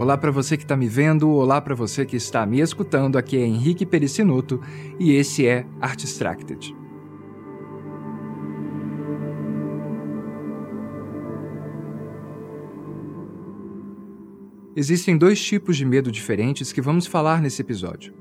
[0.00, 3.18] Olá para você que está me vendo, olá para você que está me escutando.
[3.18, 4.58] Aqui é Henrique Pericinuto
[4.98, 6.74] e esse é Art Extracted.
[14.74, 18.14] Existem dois tipos de medo diferentes que vamos falar nesse episódio: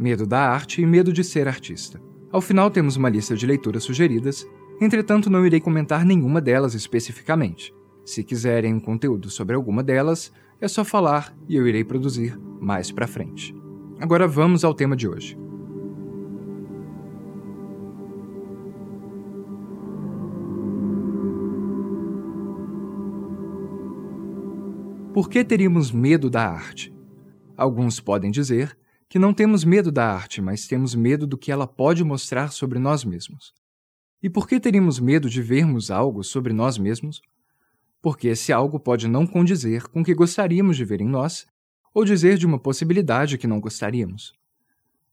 [0.00, 2.00] medo da arte e medo de ser artista.
[2.32, 4.48] Ao final, temos uma lista de leituras sugeridas,
[4.80, 7.74] entretanto, não irei comentar nenhuma delas especificamente.
[8.06, 12.90] Se quiserem um conteúdo sobre alguma delas, é só falar e eu irei produzir mais
[12.90, 13.54] para frente.
[13.98, 15.38] Agora vamos ao tema de hoje.
[25.12, 26.94] Por que teríamos medo da arte?
[27.56, 28.76] Alguns podem dizer
[29.08, 32.78] que não temos medo da arte, mas temos medo do que ela pode mostrar sobre
[32.78, 33.54] nós mesmos.
[34.22, 37.22] E por que teríamos medo de vermos algo sobre nós mesmos?
[38.00, 41.46] Porque esse algo pode não condizer com o que gostaríamos de ver em nós,
[41.92, 44.32] ou dizer de uma possibilidade que não gostaríamos.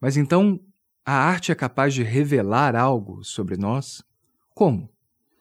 [0.00, 0.60] Mas então,
[1.04, 4.02] a arte é capaz de revelar algo sobre nós?
[4.54, 4.90] Como?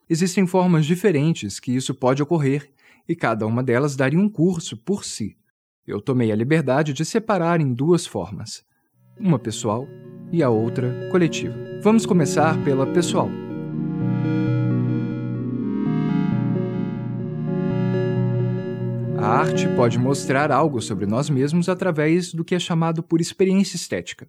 [0.09, 2.72] Existem formas diferentes que isso pode ocorrer
[3.08, 5.38] e cada uma delas daria um curso por si.
[5.86, 8.63] Eu tomei a liberdade de separar em duas formas,
[9.19, 9.88] uma pessoal
[10.31, 11.56] e a outra coletiva.
[11.81, 13.44] Vamos começar pela pessoal.
[19.25, 23.75] A arte pode mostrar algo sobre nós mesmos através do que é chamado por experiência
[23.75, 24.27] estética.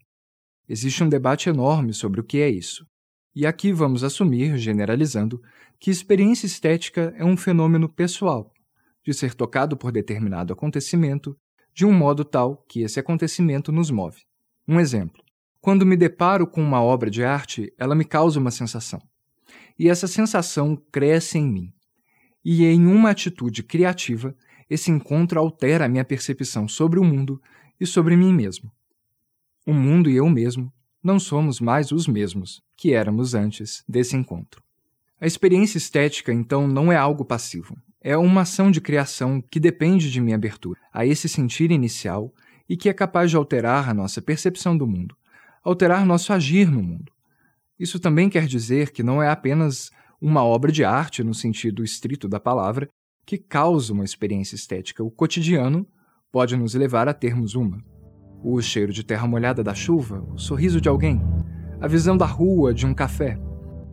[0.66, 2.86] Existe um debate enorme sobre o que é isso.
[3.34, 5.38] E aqui vamos assumir, generalizando,
[5.78, 8.50] que experiência estética é um fenômeno pessoal,
[9.04, 11.36] de ser tocado por determinado acontecimento
[11.74, 14.22] de um modo tal que esse acontecimento nos move.
[14.66, 15.22] Um exemplo:
[15.60, 19.02] quando me deparo com uma obra de arte, ela me causa uma sensação.
[19.78, 21.72] E essa sensação cresce em mim.
[22.42, 24.34] E em uma atitude criativa,
[24.68, 27.40] esse encontro altera a minha percepção sobre o mundo
[27.80, 28.70] e sobre mim mesmo.
[29.66, 30.72] O mundo e eu mesmo
[31.02, 34.62] não somos mais os mesmos que éramos antes desse encontro.
[35.20, 40.10] A experiência estética, então, não é algo passivo, é uma ação de criação que depende
[40.10, 42.32] de minha abertura a esse sentir inicial
[42.68, 45.16] e que é capaz de alterar a nossa percepção do mundo,
[45.62, 47.12] alterar nosso agir no mundo.
[47.78, 49.90] Isso também quer dizer que não é apenas
[50.20, 52.88] uma obra de arte no sentido estrito da palavra
[53.26, 55.02] que causa uma experiência estética.
[55.02, 55.84] O cotidiano
[56.30, 57.82] pode nos levar a termos uma.
[58.42, 61.20] O cheiro de terra molhada da chuva, o sorriso de alguém,
[61.80, 63.36] a visão da rua, de um café,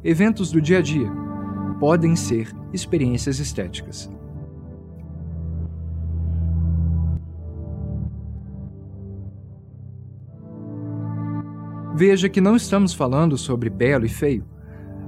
[0.04, 1.12] eventos do dia a dia
[1.80, 4.10] podem ser experiências estéticas.
[11.96, 14.53] Veja que não estamos falando sobre belo e feio.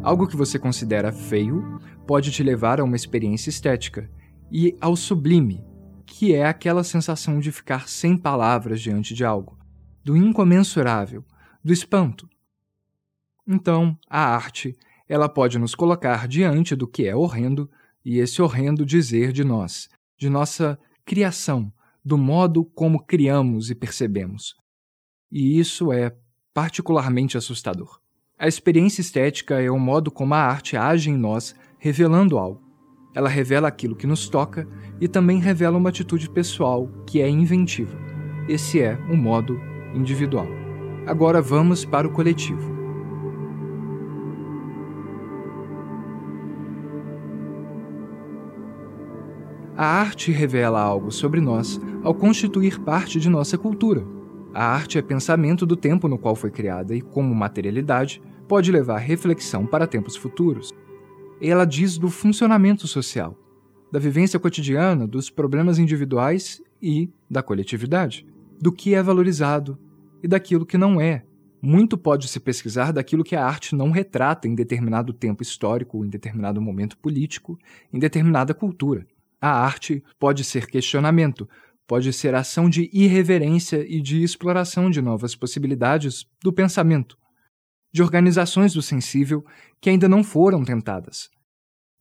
[0.06, 4.08] Algo que você considera feio pode te levar a uma experiência estética
[4.52, 5.66] e ao sublime,
[6.06, 9.58] que é aquela sensação de ficar sem palavras diante de algo,
[10.04, 11.26] do incomensurável,
[11.64, 12.30] do espanto.
[13.48, 14.78] Então, a arte
[15.10, 17.68] ela pode nos colocar diante do que é horrendo
[18.06, 19.90] e esse horrendo dizer de nós,
[20.20, 21.74] de nossa criação,
[22.04, 24.54] do modo como criamos e percebemos.
[25.32, 26.16] E isso é
[26.54, 28.05] particularmente assustador.
[28.38, 32.62] A experiência estética é o modo como a arte age em nós, revelando algo.
[33.14, 34.68] Ela revela aquilo que nos toca
[35.00, 37.98] e também revela uma atitude pessoal que é inventiva.
[38.50, 39.58] Esse é o modo
[39.94, 40.48] individual.
[41.08, 42.76] Agora vamos para o coletivo.
[49.78, 54.06] A arte revela algo sobre nós ao constituir parte de nossa cultura.
[54.56, 59.00] A arte é pensamento do tempo no qual foi criada e, como materialidade, pode levar
[59.00, 60.74] reflexão para tempos futuros.
[61.42, 63.38] Ela diz do funcionamento social,
[63.92, 68.26] da vivência cotidiana, dos problemas individuais e da coletividade,
[68.58, 69.78] do que é valorizado
[70.24, 71.26] e daquilo que não é.
[71.62, 76.08] Muito pode se pesquisar daquilo que a arte não retrata em determinado tempo histórico, em
[76.08, 77.60] determinado momento político,
[77.92, 79.06] em determinada cultura.
[79.42, 81.46] A arte pode ser questionamento,
[81.88, 87.18] pode ser ação de irreverência e de exploração de novas possibilidades do pensamento,
[87.94, 89.46] de organizações do sensível
[89.80, 91.30] que ainda não foram tentadas.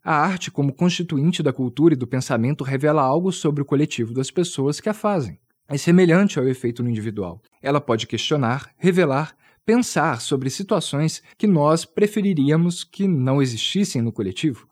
[0.02, 4.30] A arte, como constituinte da cultura e do pensamento, revela algo sobre o coletivo das
[4.30, 5.38] pessoas que a fazem.
[5.66, 7.40] É semelhante ao efeito no individual.
[7.62, 9.34] Ela pode questionar, revelar,
[9.64, 14.68] pensar sobre situações que nós preferiríamos que não existissem no coletivo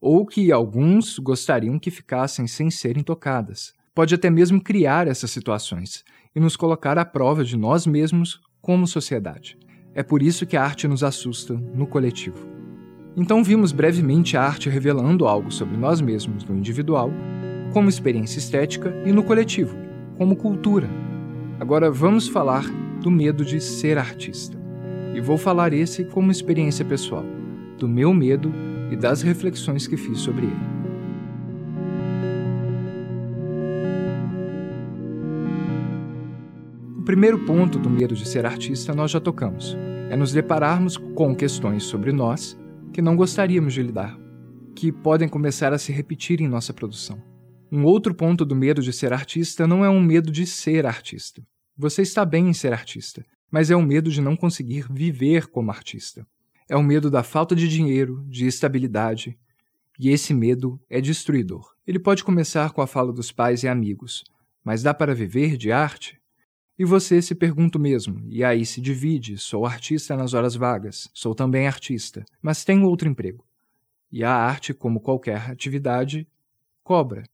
[0.00, 3.74] ou que alguns gostariam que ficassem sem serem tocadas.
[4.00, 6.02] Pode até mesmo criar essas situações
[6.34, 9.58] e nos colocar à prova de nós mesmos como sociedade.
[9.94, 12.38] É por isso que a arte nos assusta no coletivo.
[13.14, 17.12] Então vimos brevemente a arte revelando algo sobre nós mesmos no individual,
[17.74, 19.76] como experiência estética, e no coletivo,
[20.16, 20.88] como cultura.
[21.60, 22.64] Agora vamos falar
[23.02, 24.56] do medo de ser artista.
[25.14, 27.26] E vou falar esse como experiência pessoal,
[27.76, 28.50] do meu medo
[28.90, 30.79] e das reflexões que fiz sobre ele.
[37.10, 39.76] Primeiro ponto do medo de ser artista nós já tocamos.
[40.08, 42.56] É nos depararmos com questões sobre nós
[42.92, 44.16] que não gostaríamos de lidar,
[44.76, 47.20] que podem começar a se repetir em nossa produção.
[47.68, 51.42] Um outro ponto do medo de ser artista não é um medo de ser artista.
[51.76, 55.72] Você está bem em ser artista, mas é o medo de não conseguir viver como
[55.72, 56.24] artista.
[56.68, 59.36] É o medo da falta de dinheiro, de estabilidade,
[59.98, 61.74] e esse medo é destruidor.
[61.84, 64.22] Ele pode começar com a fala dos pais e amigos,
[64.64, 66.19] mas dá para viver de arte?
[66.80, 71.34] E você se pergunta mesmo, e aí se divide: sou artista nas horas vagas, sou
[71.34, 73.44] também artista, mas tenho outro emprego.
[74.10, 76.26] E a arte, como qualquer atividade,
[76.82, 77.24] cobra.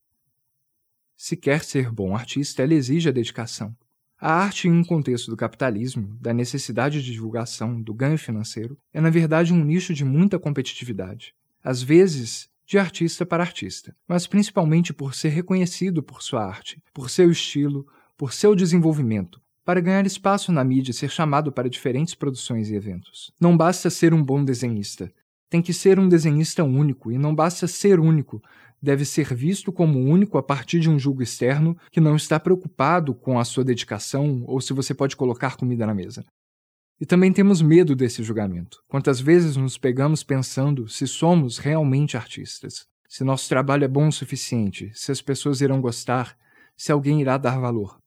[1.17, 3.73] Se quer ser bom artista, ela exige a dedicação.
[4.21, 9.01] A arte, em um contexto do capitalismo, da necessidade de divulgação, do ganho financeiro, é
[9.01, 11.33] na verdade um nicho de muita competitividade.
[11.63, 17.09] Às vezes, de artista para artista, mas principalmente por ser reconhecido por sua arte, por
[17.09, 17.87] seu estilo,
[18.17, 22.75] por seu desenvolvimento, para ganhar espaço na mídia e ser chamado para diferentes produções e
[22.75, 23.33] eventos.
[23.41, 25.13] Não basta ser um bom desenhista,
[25.51, 28.43] tem que ser um desenhista único, e não basta ser único,
[28.81, 33.15] deve ser visto como único a partir de um julgo externo que não está preocupado
[33.15, 36.25] com a sua dedicação ou se você pode colocar comida na mesa.
[37.01, 38.79] E também temos medo desse julgamento.
[38.89, 44.13] Quantas vezes nos pegamos pensando se somos realmente artistas, se nosso trabalho é bom o
[44.13, 46.37] suficiente, se as pessoas irão gostar,
[46.77, 47.99] se alguém irá dar valor.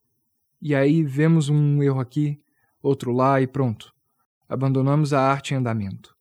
[0.62, 2.38] E aí vemos um erro aqui,
[2.82, 3.94] outro lá e pronto.
[4.48, 6.14] Abandonamos a arte em andamento.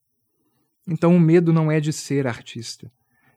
[0.87, 2.91] Então o medo não é de ser artista,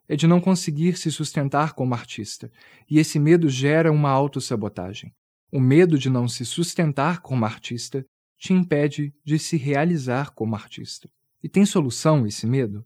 [0.07, 2.51] é de não conseguir se sustentar como artista,
[2.89, 5.11] e esse medo gera uma autossabotagem.
[5.51, 8.05] O medo de não se sustentar como artista
[8.37, 11.09] te impede de se realizar como artista.
[11.43, 12.85] E tem solução esse medo?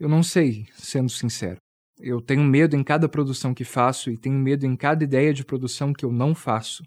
[0.00, 1.58] Eu não sei, sendo sincero.
[2.00, 5.44] Eu tenho medo em cada produção que faço e tenho medo em cada ideia de
[5.44, 6.82] produção que eu não faço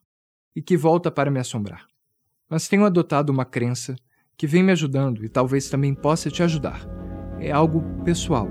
[0.58, 1.86] e que volta para me assombrar.
[2.50, 3.96] Mas tenho adotado uma crença
[4.36, 6.84] que vem me ajudando e talvez também possa te ajudar.
[7.40, 8.50] É algo pessoal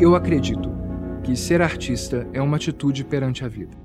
[0.00, 0.70] Eu acredito
[1.22, 3.76] que ser artista é uma atitude perante a vida.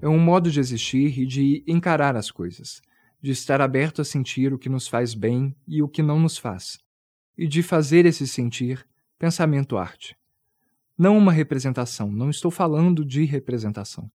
[0.00, 2.80] É um modo de existir e de encarar as coisas,
[3.20, 6.38] de estar aberto a sentir o que nos faz bem e o que não nos
[6.38, 6.78] faz,
[7.38, 8.84] e de fazer esse sentir
[9.18, 10.16] pensamento arte.
[10.98, 14.10] Não uma representação, não estou falando de representação.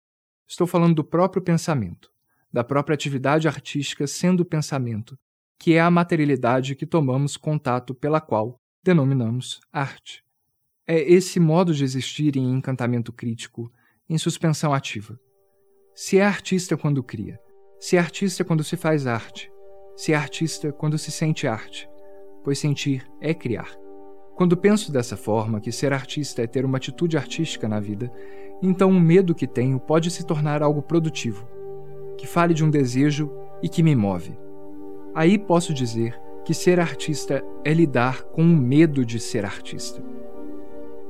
[0.45, 2.11] Estou falando do próprio pensamento,
[2.51, 5.17] da própria atividade artística sendo pensamento,
[5.57, 10.23] que é a materialidade que tomamos contato pela qual denominamos arte
[10.87, 13.71] é esse modo de existir em encantamento crítico,
[14.09, 15.19] em suspensão ativa.
[15.95, 17.39] Se é artista quando cria,
[17.79, 19.51] se é artista quando se faz arte,
[19.95, 21.87] se é artista quando se sente arte,
[22.43, 23.71] pois sentir é criar.
[24.35, 28.11] Quando penso dessa forma, que ser artista é ter uma atitude artística na vida,
[28.61, 31.47] então o medo que tenho pode se tornar algo produtivo,
[32.17, 33.31] que fale de um desejo
[33.61, 34.37] e que me move.
[35.13, 40.03] Aí posso dizer que ser artista é lidar com o medo de ser artista.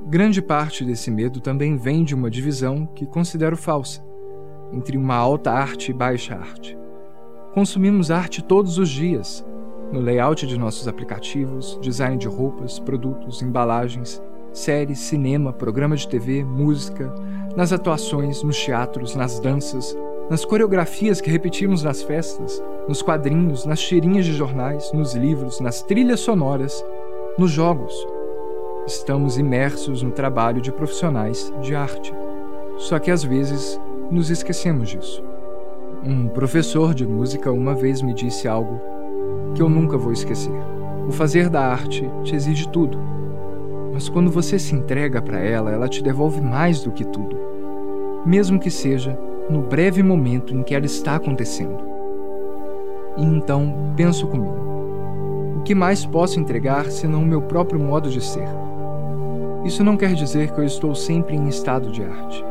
[0.05, 4.03] Grande parte desse medo também vem de uma divisão que considero falsa
[4.73, 6.77] entre uma alta arte e baixa arte.
[7.53, 9.45] Consumimos arte todos os dias,
[9.93, 14.19] no layout de nossos aplicativos, design de roupas, produtos, embalagens,
[14.51, 17.13] séries, cinema, programa de TV, música,
[17.55, 19.95] nas atuações, nos teatros, nas danças,
[20.31, 25.83] nas coreografias que repetimos nas festas, nos quadrinhos, nas tirinhas de jornais, nos livros, nas
[25.83, 26.83] trilhas sonoras,
[27.37, 27.93] nos jogos,
[28.87, 32.11] estamos imersos no trabalho de profissionais de arte.
[32.77, 35.23] Só que às vezes nos esquecemos disso.
[36.03, 38.92] Um professor de música uma vez me disse algo
[39.53, 40.53] que eu nunca vou esquecer.
[41.07, 42.97] O fazer da arte te exige tudo,
[43.93, 47.37] mas quando você se entrega para ela, ela te devolve mais do que tudo,
[48.25, 49.17] mesmo que seja
[49.49, 51.77] no breve momento em que ela está acontecendo.
[53.17, 54.57] E então penso comigo:
[55.57, 58.47] o que mais posso entregar senão o meu próprio modo de ser?
[59.65, 62.43] Isso não quer dizer que eu estou sempre em estado de arte.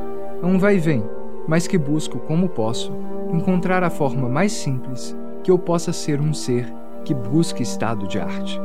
[0.42, 1.04] É um vai e vem,
[1.46, 2.92] mas que busco, como posso,
[3.32, 6.72] encontrar a forma mais simples que eu possa ser um ser
[7.04, 8.60] que busque estado de arte.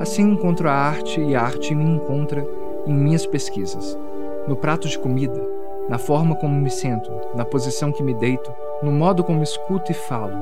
[0.00, 2.46] Assim encontro a arte e a arte me encontra
[2.86, 3.98] em minhas pesquisas,
[4.46, 5.40] no prato de comida,
[5.88, 9.94] na forma como me sento, na posição que me deito, no modo como escuto e
[9.94, 10.36] falo.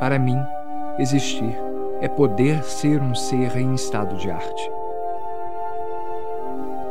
[0.00, 0.38] Para mim,
[0.98, 1.56] existir
[2.00, 4.70] é poder ser um ser em estado de arte.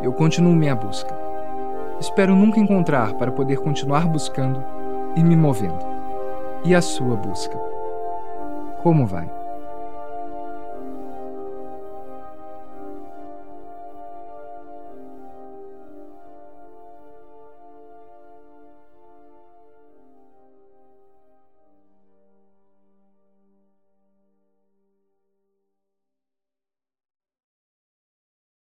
[0.02, 1.18] Eu continuo minha busca.
[2.00, 4.64] Espero nunca encontrar para poder continuar buscando
[5.16, 5.86] e me movendo.
[6.64, 7.75] E a sua busca?
[8.86, 9.45] Como vai?